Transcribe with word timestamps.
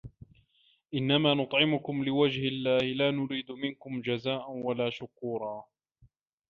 إِنَّما 0.93 1.33
نُطعِمُكُم 1.33 2.03
لِوَجهِ 2.03 2.47
اللَّهِ 2.47 2.77
لا 2.81 3.11
نُريدُ 3.11 3.51
مِنكُم 3.51 4.01
جَزاءً 4.01 4.51
وَلا 4.51 4.89
شُكورًا 4.89 5.65